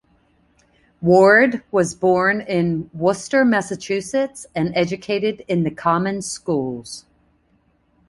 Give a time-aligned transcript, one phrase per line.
[0.99, 7.05] Ward was born in Worcester, Massachusetts, and educated in the common schools.